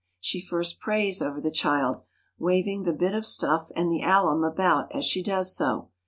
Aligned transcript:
She 0.19 0.41
first 0.41 0.79
prays 0.79 1.21
over 1.21 1.39
the 1.39 1.51
child, 1.51 2.01
waving 2.39 2.85
the 2.85 2.91
bit 2.93 3.13
of 3.13 3.23
stuff 3.23 3.69
and 3.75 3.91
the 3.91 4.01
alum 4.01 4.43
about 4.43 4.91
as 4.95 5.05
she 5.05 5.21
does 5.21 5.55
so. 5.55 5.89